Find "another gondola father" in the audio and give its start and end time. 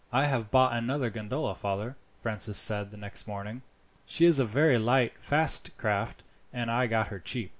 0.75-1.95